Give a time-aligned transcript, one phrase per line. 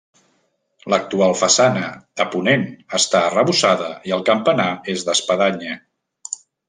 [0.93, 1.91] L'actual façana,
[2.25, 2.65] a ponent,
[3.01, 5.77] està arrebossada i el campanar, és d'espadanya.